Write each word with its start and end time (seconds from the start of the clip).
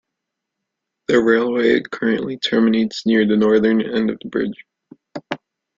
The 1.09 1.19
railway 1.21 1.79
currently 1.81 2.39
terminates 2.39 3.05
near 3.05 3.23
the 3.27 3.37
northern 3.37 3.81
end 3.83 4.09
of 4.09 4.17
the 4.19 4.29
bridge. 4.29 4.65